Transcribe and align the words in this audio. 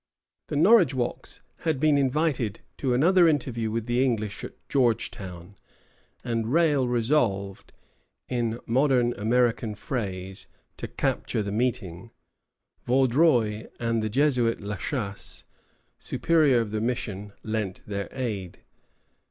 The 0.47 0.55
Norridgewocks 0.55 1.41
had 1.57 1.79
been 1.79 1.95
invited 1.95 2.61
to 2.77 2.95
another 2.95 3.27
interview 3.27 3.69
with 3.69 3.85
the 3.85 4.03
English 4.03 4.43
at 4.43 4.55
Georgetown; 4.67 5.55
and 6.23 6.51
Rale 6.51 6.87
resolved, 6.87 7.71
in 8.27 8.59
modern 8.65 9.13
American 9.13 9.75
phrase, 9.75 10.47
to 10.77 10.87
"capture 10.87 11.43
the 11.43 11.51
meeting." 11.51 12.09
Vaudreuil 12.87 13.67
and 13.79 14.01
the 14.01 14.09
Jesuit 14.09 14.59
La 14.59 14.77
Chasse, 14.77 15.45
superior 15.99 16.59
of 16.61 16.71
the 16.71 16.81
mission, 16.81 17.33
lent 17.43 17.83
their 17.85 18.09
aid. 18.11 18.57